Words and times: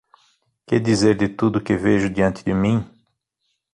Que 0.65 0.75
dizer 0.79 1.13
de 1.15 1.29
tudo 1.29 1.61
que 1.61 1.77
vejo 1.77 2.09
diante 2.09 2.43
de 2.43 2.55
mim? 2.55 2.83